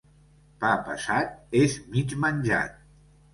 [0.63, 2.75] Pa pesat és mig menjat.